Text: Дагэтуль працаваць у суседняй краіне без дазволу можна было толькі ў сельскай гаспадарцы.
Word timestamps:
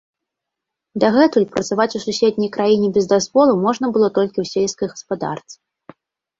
Дагэтуль 1.03 1.45
працаваць 1.57 1.87
у 1.99 2.01
суседняй 2.07 2.51
краіне 2.57 2.87
без 2.97 3.05
дазволу 3.13 3.53
можна 3.69 3.93
было 3.99 4.13
толькі 4.19 4.37
ў 4.43 4.55
сельскай 4.57 4.87
гаспадарцы. 4.97 5.55